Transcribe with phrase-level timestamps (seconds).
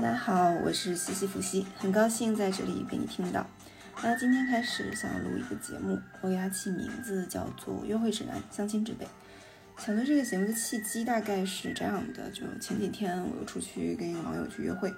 [0.00, 3.44] 大家好，我是西西弗西，很高兴在这里被你听到。
[4.00, 9.04] 那今天开始想要录一个节目，我给它起名字叫做《约会指南：相亲之辈》。
[9.84, 14.94] 想做这个节目的契机大概是这样的：就前几天我又出去跟一个网友去约会，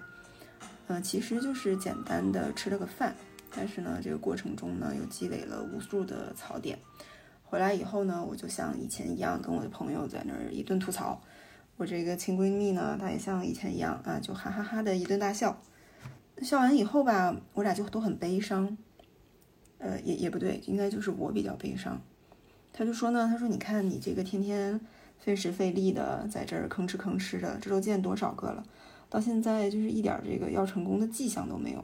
[0.88, 3.14] 呃，其实就是简单的吃了个饭，
[3.56, 6.78] 但是呢，这个过程中呢又积累了无数的槽点。
[7.42, 11.22] 回来以后呢，我就像以前一样跟我的朋友在那儿一顿吐槽。
[11.80, 15.62] 我这个亲闺蜜呢，她也像以前一样啊，就哈哈哈的一顿大笑。
[16.42, 18.76] 笑完以后吧，我俩就都很悲伤。
[19.78, 21.98] 呃，也也不对，应该就是我比较悲伤。
[22.70, 24.78] 她就说呢，她说你看你这个天天
[25.18, 28.62] 费时费力的在这儿吭哧吭哧的，这都见多少个了，
[29.08, 31.82] 到现在就是一点这个要成功的迹象都没有。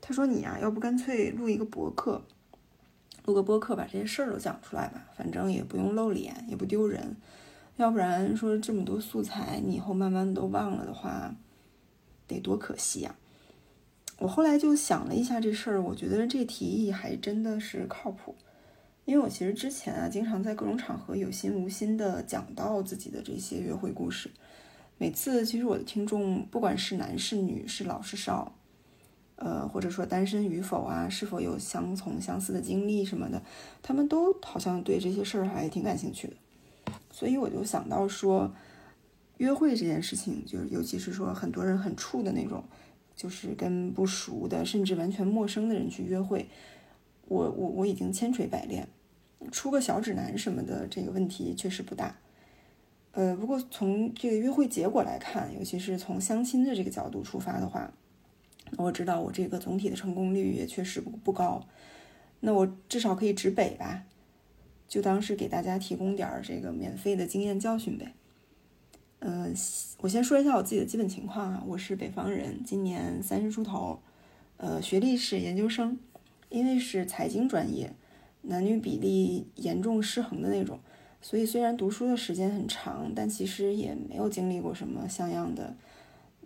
[0.00, 2.22] 她说你呀，要不干脆录一个博客，
[3.24, 7.16] 录个播客把这些事儿都讲出来吧，反正也不用露脸，也不丢人。
[7.76, 11.34] 要不然说这么多素材，你以后慢慢都忘了的话，
[12.26, 13.14] 得多可惜呀！
[14.18, 18.36] 我后来就想了一下这事儿，我觉得这提议还真的是靠谱。
[19.04, 24.30] 因为我其实之前啊，经常在各种场合有心无心的讲到自己的这些约会故事。
[24.96, 28.54] 每次其实我的听众，不管是男是女，是老是少，
[29.34, 33.42] 呃，或者说单身与否啊，是否有相同相似的经历什么的，
[33.82, 36.34] 他们都好像对这些事儿还挺感兴趣的。
[37.12, 38.52] 所以我就想到说，
[39.36, 42.64] 约会这件事情，就是尤其是说很多人很怵的那种，
[43.14, 46.48] 就是跟不熟的甚至完全陌生的人去约会，
[47.28, 48.88] 我我我已经千锤百炼，
[49.50, 52.16] 出个小指南什么的，这个问题确实不大。
[53.12, 57.92] 呃，不过从这个约会结果来看，尤其是从相亲的这个角度出发的话，
[58.78, 61.66] 我知道我这个总体的成功率也确实不不高，
[62.40, 64.04] 那我至少可以指北吧。
[64.92, 68.12] 就当是给大家提供点儿这个免费的经验教训呗。
[69.20, 69.54] 嗯，
[70.02, 74.02] 我先说一下我自己的基本情况啊，我是北方人，今年三十出头，
[74.58, 75.98] 呃，学历是研究生，
[76.50, 77.94] 因为是财经专业，
[78.42, 80.78] 男女比例严重失衡的那种，
[81.22, 85.74] 所以虽然读书的时间很长，但其实也没有经历过什么像样的，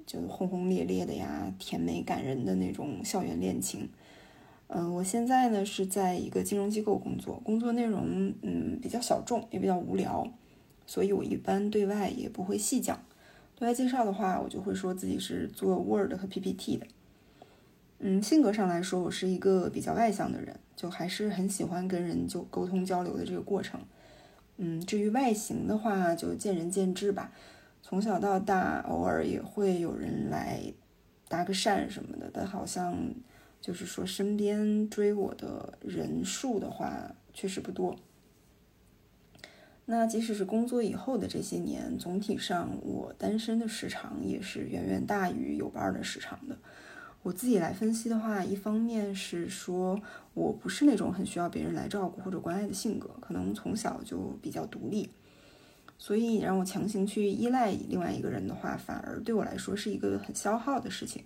[0.06, 3.88] 就轰轰烈烈的呀，甜美感人的那种校园恋情。
[4.68, 10.26] 嗯，我现在呢是在一个金融机构工作，工作内容嗯比较小众，也比较无聊，
[10.86, 13.00] 所以我一般对外也不会细讲。
[13.54, 16.86] 对外介绍的话，我就会说自己是做 Word 和 PPT 的。
[18.00, 23.80] 嗯，性格上来说，我是一个比较外向的人，就还是很喜欢跟人就沟通交流的这个过程。
[24.56, 27.30] 嗯，至于外形的话，就见仁见智吧。
[27.82, 30.60] 从小到大，偶尔也会有人来
[31.28, 32.98] 搭个讪什么的，但好像。
[33.66, 37.96] 就是说，身边追我的人数的话，确实不多。
[39.86, 46.56] 那即使是工作以后的这些年，总体上我单身的时长也是远远大于有伴儿的时长的。
[47.24, 50.00] 我自己来分析的话，一方面是说
[50.32, 55.08] 我不是那种很需要别人来照顾或者关爱的性格，可能从小就比较独立，
[55.98, 61.24] 所以让我强行去依赖另外一个人的话，反而对我来说是一个很消耗的事情。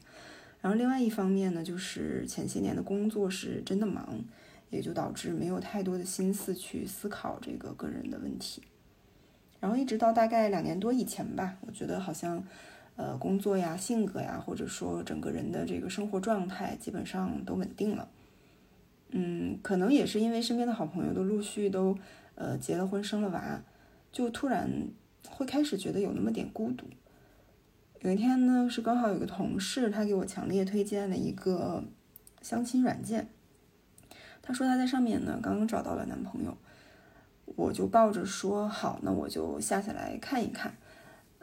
[0.60, 4.22] 然后另外一方面呢，就是前些年的工作是真的忙，
[4.69, 8.62] 也就导致没有太多的心思去思考这个个人的问题。
[9.59, 12.43] 然后一直到大概两年多以前吧，我觉得好像，
[12.97, 18.09] 呃，工作呀、性格呀，或者说整个人的这个生活状态基本上都稳定了。
[19.10, 21.98] 嗯，可能也是因为身边的好朋友都陆续都
[22.34, 23.62] 呃结了婚、生了娃，
[24.12, 24.71] 就突然
[25.28, 26.87] 会开始觉得有那么点孤独。
[28.00, 31.84] 有一天呢，是刚好有个同事，他给我强烈推荐了一个
[32.40, 33.28] 相亲软件。
[34.40, 36.56] 他说他在上面呢刚刚找到了男朋友，
[37.44, 40.74] 我就抱着说好，那我就下下来看一看，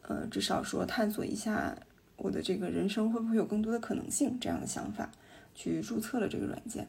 [0.02, 1.78] 呃，至少说探索一下
[2.16, 5.12] 我的这个人生会不会有更多的可能性这样的想法，
[5.54, 6.88] 去注册了这个软件。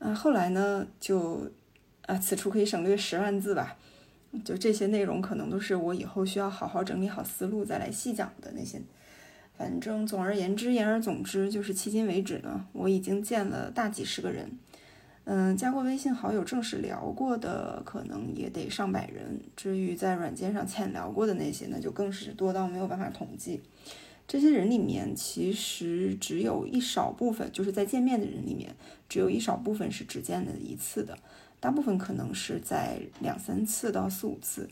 [0.00, 1.50] 啊，后来呢，就
[2.02, 3.78] 啊，此处可以省略十万字吧。
[4.44, 8.80] 就这些内容，可能都是我以后需要好好整理好思路再来细讲的那些。
[9.56, 14.50] 反正总而言之，言而总之，就是迄今为止呢，我已经见了大几十个人，
[15.24, 19.38] 嗯，加过微信好友正式聊过的，可能也得上百人。
[19.54, 23.60] 至于在软件上浅聊过的那些，那就更是多到没有办法统计。
[24.26, 28.74] 这些人里面，其实只有一少部分，就是在见面的人里面，
[29.08, 31.18] 只有一少部分是只见了一次的。
[31.60, 34.68] 大部分可能是在两三次到四五次，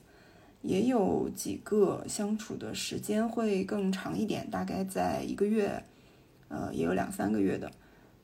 [0.62, 5.84] 也有几个相处的时间会更长一点，大概在一个月，
[6.48, 7.70] 呃，也有两三个月的，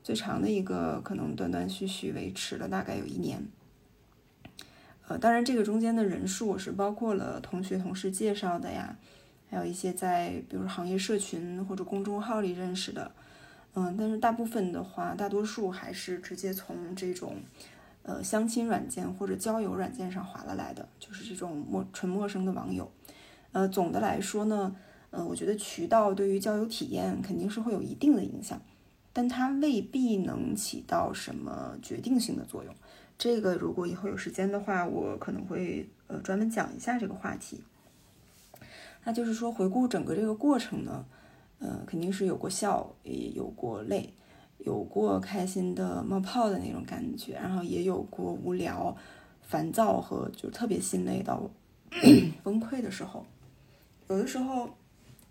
[0.02, 3.46] 最长的一个可能断断续续维持了大概有一年。
[5.06, 8.96] 呃，当然这个中间的人数我是包括了同学同事介绍的呀，
[9.50, 13.12] 还有一些在比如行业社群或者公众号里认识的，
[13.74, 17.36] 嗯，但是大部分的话，大多数还是直接从这种
[18.04, 22.90] 呃相亲软件或者交友软件上划了来的，就是这种陌纯陌生的网友。
[23.52, 24.74] 呃，总的来说呢，
[25.10, 28.60] 呃，我觉得渠道对于交友体验肯定是会有一定的影响，
[29.12, 32.74] 但它未必能起到什么决定性的作用。
[33.16, 37.62] 这个如果以后有时间的话，我可能会呃专门讲一下这个话题。
[39.04, 41.04] 那就是说，回顾整个这个过程呢，
[41.60, 44.12] 呃，肯定是有过笑，也有过泪，
[44.64, 48.96] 有过开心的冒泡的那种感觉，然后也有过无聊、
[49.42, 51.50] 烦躁和就特别心累到
[52.42, 53.24] 崩溃的时候。
[54.08, 54.70] 有的时候，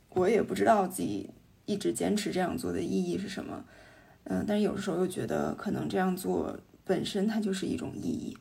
[0.10, 1.30] 我也不知道自己
[1.66, 3.66] 一直坚持这样做的意义是什么，
[4.26, 8.38] 嗯，但是有的时候又觉得可能这样做本身它就是一种意义。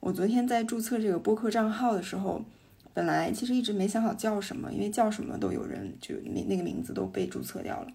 [0.00, 2.44] 我昨天在注册这个播客账号的时候，
[2.92, 7.92] 本来其实一直没想好叫什么，因为叫什么都有人就那那个名字都被注册掉了。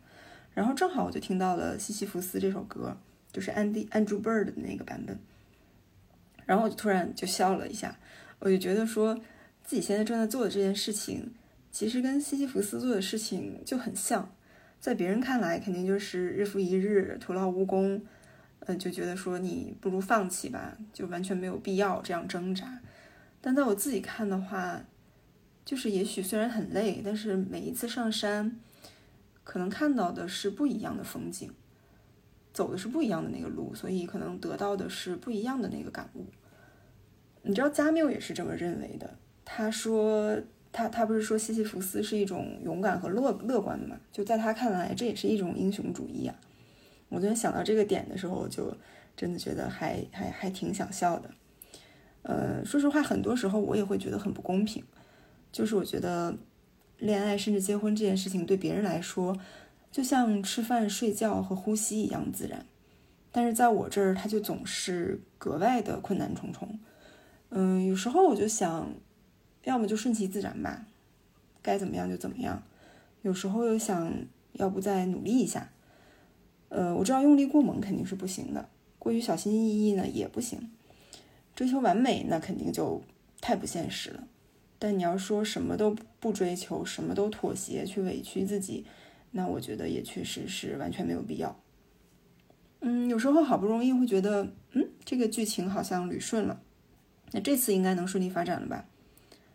[0.56, 2.98] 然后正好我就听到了《西西弗斯》这首歌，
[3.32, 5.20] 就是 Andy Andrew Bird 的那个版本，
[6.48, 7.96] 然后我就突然就笑了一下，
[8.40, 9.14] 我就觉得说
[9.64, 11.32] 自己现在正在做的这件事情。
[11.72, 14.34] 其实跟西西弗斯做的事情就很像，
[14.80, 18.02] 在别人看来肯定就是日复一日徒劳无功，
[18.62, 22.80] 嗯，就觉得说你不如放弃吧，就完全没有必要这样挣扎。
[23.42, 24.86] 但在我自己看的话，
[25.66, 28.58] 就是也许虽然很累，但是每一次上山，
[29.46, 31.50] 可能看到的是不一样的风景，
[32.52, 36.26] 走的是不一样的那个路，所以可能得到的是不一样的那个感悟。
[37.44, 40.38] 你知道加缪也是这么认为的，他说。
[40.78, 43.98] 他他不是说西西弗斯是一种勇敢和乐乐观的嘛？
[44.12, 46.36] 就在他看来，这也是一种英雄主义啊！
[47.08, 48.76] 我昨天想到这个点的时候，就
[49.16, 51.30] 真的觉得还还还挺想笑的。
[52.24, 54.84] 呃，说实话，很多时候我也会觉得很不公平。
[55.50, 56.36] 就是我觉得
[56.98, 59.38] 恋爱甚至结婚这件事情，对别人来说
[59.92, 62.66] 就像吃饭、睡觉和呼吸一样自然，
[63.32, 66.80] 但是在我这儿，它就总是格外的困难重重。
[67.50, 68.94] 嗯，有时候我就想。
[69.66, 70.86] 要么就顺其自然吧，
[71.64, 72.62] 该怎么样就怎么样。
[73.24, 74.14] 有时候又想
[74.54, 75.72] 要不再努力一下。
[76.70, 78.70] 呃，我知道用力过猛肯定是不行的，
[79.00, 80.70] 过于小心翼翼呢也不行。
[81.56, 83.02] 追求完美那肯定就
[83.42, 84.28] 太不现实了。
[84.78, 85.96] 但你要说什么都
[86.26, 88.84] 不追求，什么都妥协去委屈自己，
[89.30, 91.56] 那我觉得也确实是完全没有必要。
[92.80, 96.60] 嗯，有时候好不容易会觉得，嗯，这个剧情好像捋顺了，
[97.32, 98.88] 那这次应该能顺利发展了吧？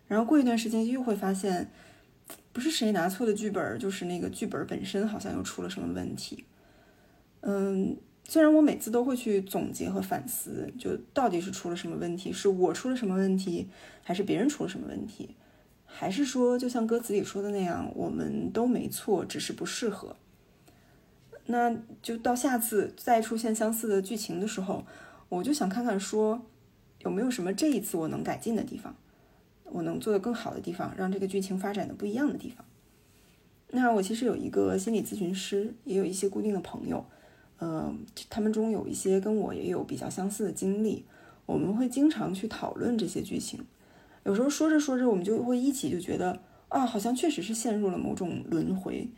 [0.07, 1.73] 然后过一段时间又会发现，
[2.53, 6.45] 不是谁拿错的剧本，就是那个剧本本身好像又出了什么问题。
[7.41, 7.97] 嗯，
[8.29, 13.67] 虽然我每次都会去总结和反思，就到底是出了什么问题，是我出了什么问题，
[14.05, 15.35] 还是别人出了什么问题，
[15.93, 20.17] 还是说就像歌词里说的那样，我们都没错，只是不适合。
[21.47, 24.85] 那就到下次再出现相似的剧情的时候，
[25.29, 26.41] 我就想看看说
[27.01, 28.95] 有没有什么这一次我能改进的地方。
[29.73, 32.65] 我能做的更好的地方，让这个剧情发展的不一样的地方。
[33.69, 37.07] 那我其实有一个心理咨询师，也有一些固定的朋友，
[37.59, 37.95] 呃，
[38.29, 41.05] 他们中有一些跟我也有比较相似的经历，
[41.47, 43.65] 我们会经常去讨论这些剧情。
[44.25, 49.09] 有时候说着说着，我们就会一起就觉得啊，好像确实是陷入了某种轮回，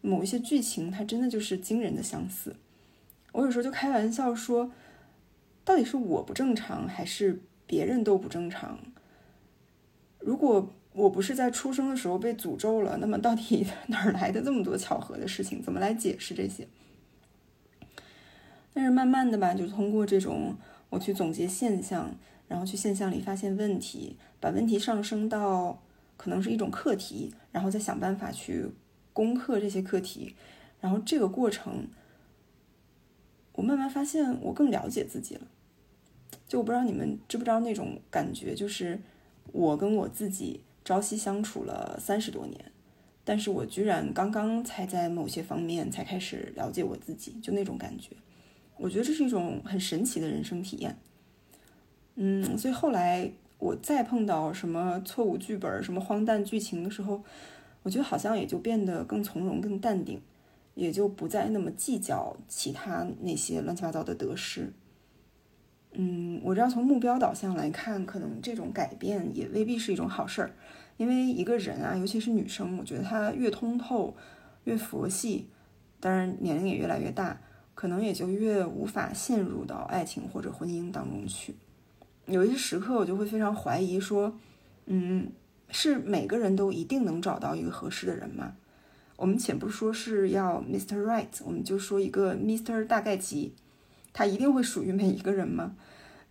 [0.00, 2.56] 某一些剧情它真的就是惊人的相似。
[3.32, 4.70] 我有时候就开玩笑说，
[5.64, 8.78] 到底是我不正常，还是别人都不正常？
[10.18, 15.62] 如果我不是在出生的时候被诅咒了，那么到底 哪儿来的这么多巧合的事情？
[15.62, 16.66] 怎么来解释这些？
[18.74, 20.56] 但是慢慢的吧，就通过这种
[20.90, 22.14] 我去总结现象，
[22.50, 25.80] 然后去现象里发现问题，把问题上升到
[26.16, 28.66] 可能是一种课题，然后再想办法去
[29.14, 30.34] 攻克这些课题。
[30.80, 31.86] 然后这个过程，
[33.52, 35.42] 我慢慢发现我更了解自己了。
[36.48, 39.00] 就我不知道你们知不知道那种感觉，就是。
[39.52, 42.56] 我跟我自己朝夕相处了三十多年，
[43.24, 48.14] 但是我居然刚刚才在某些方面才开始了解我自己，就那种感觉，
[48.76, 50.96] 我觉得这是一种很神奇的人生体验。
[52.16, 57.22] 嗯，所以后来我再碰到什么错误剧本、什么荒诞剧情的时候，
[57.82, 60.20] 我觉得好像也就变得更从容、更淡定，
[60.74, 64.72] 也就不再那么计较其他那些乱七八糟的得失。
[65.92, 70.52] 嗯，我知道从目标导向来看，可能这种改变也未必是一种好事儿，
[70.96, 74.14] 因为一个人啊，尤其是女生，我觉得她越通透、
[74.64, 75.48] 越佛系，
[75.98, 77.40] 当然年龄也越来越大，
[77.74, 81.56] 可能也就越无法陷入到爱情或者婚姻当中去。
[82.30, 84.38] 有一些时刻，我就会非常怀疑说，
[84.86, 85.30] 嗯，
[85.70, 88.54] 是每个人都一定能找到一个合适的人吗？
[89.16, 91.02] 我们且不说是要 Mr.
[91.02, 92.86] Right，我们就说一个 Mr.
[92.86, 93.54] 大概齐，
[94.12, 95.76] 他一定会属于每一个人吗？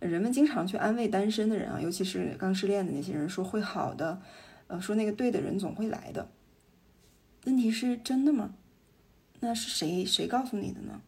[0.00, 4.20] 人们经常去安慰单身的人啊，尤其是刚失恋的那些人，说会好的，
[4.66, 6.28] 呃，说那个对的人总会来的。
[7.44, 8.54] 问题是真的吗？
[9.40, 11.00] 那是谁谁告诉你的呢？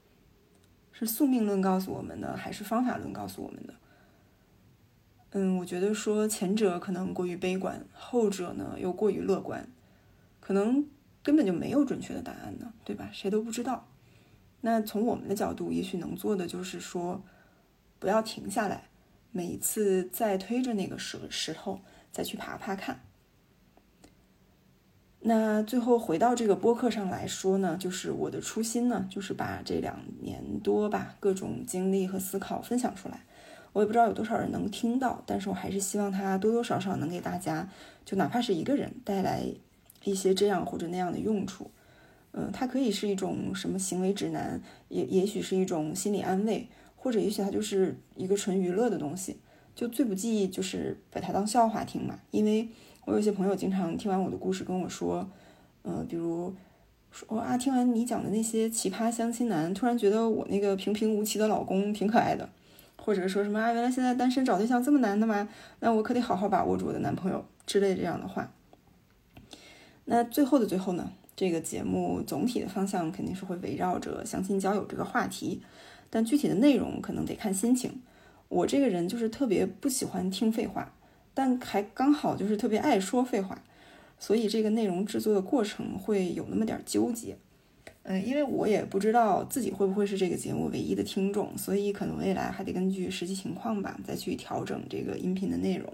[0.93, 3.75] 是宿命论告诉我们的，还是方法论告诉我们的？
[5.35, 9.67] 嗯，我觉得说前者可能过于悲观，后者呢又过于乐观，
[10.41, 10.87] 可能
[11.23, 13.09] 根本就没有准确的答案呢，对吧？
[13.13, 13.89] 谁都不知道。
[14.61, 17.23] 那从我们的角度，也许能做的就是说，
[17.99, 18.91] 不要停下来，
[19.31, 21.81] 每一次再推着那个石石头
[22.13, 23.01] 再去爬爬看。
[25.21, 33.25] 那最后回到这个播客上来说呢，就是我的初心呢，就是把这两年多吧各种经历和思考分享出来。
[33.73, 37.69] 我也不知道有多少人能听到，但是我还是希望它多多少少能给大家，
[38.05, 39.45] 就哪怕是一个人带来
[40.05, 41.71] 一些这样或者那样的用处。
[42.33, 49.39] 嗯，它可以是一种什么行为指南，也也许是一种心理安慰，或者也许它就是一个纯娱乐的东西。
[49.75, 52.19] 就最不济就是把它当笑话听嘛。
[52.31, 52.69] 因为
[53.05, 55.29] 我有些朋友经常听完我的故事跟我说，
[55.85, 56.55] 嗯，比如
[57.11, 62.49] 说啊，听完你讲的那些奇葩相亲男，突然觉得我那个平平无奇的老公挺可爱的。
[62.99, 63.73] 或者说什么啊？
[63.73, 65.49] 原来现在单身找对象这么难的吗？
[65.81, 68.53] 那我可得好好把握住我的男朋友之类这样的话。
[70.05, 71.13] 那最后的最后呢？
[71.35, 75.63] 这个节目总体的方向肯定是会围绕着相亲交友这个话题，
[76.11, 78.03] 但具体的内容可能得看心情。
[78.49, 80.93] 我这个人就是特别不喜欢听废话，
[81.33, 83.63] 但还刚好就是特别爱说废话，
[84.19, 87.39] 所以这个内容制作的过程会有那么点纠结。
[88.05, 95.93] 嗯，因为我也不知道自己会不会是这个节目唯一的听众，所以可能未来还得根据实际情况吧，再去调整这个音频的内容。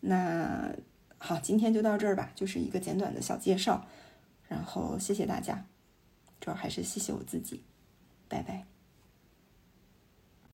[0.00, 0.72] 那
[1.18, 3.86] 好，今天就到这儿吧，就是一个简短的小介绍，
[4.48, 5.66] 然后谢谢大家，
[6.40, 7.62] 主要还是谢谢我自己，
[8.28, 8.71] 拜拜。